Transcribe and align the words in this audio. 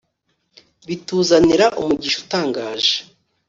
bituzanira 0.87 1.65
umugisha 1.79 2.17
utangaje 2.23 2.95